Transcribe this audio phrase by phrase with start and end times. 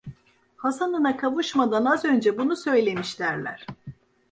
[0.57, 3.65] Hasan'ına kavuşmadan az önce bunu söylemiş derler!